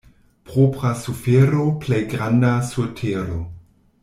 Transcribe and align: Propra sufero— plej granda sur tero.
Propra 0.47 0.93
sufero— 1.01 1.67
plej 1.85 2.01
granda 2.15 2.55
sur 2.71 2.93
tero. 3.03 3.41